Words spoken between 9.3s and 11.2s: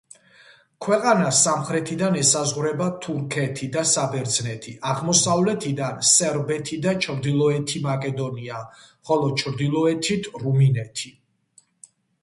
ჩრდილოეთით რუმინეთი.